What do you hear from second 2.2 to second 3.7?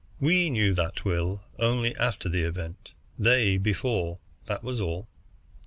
the event, they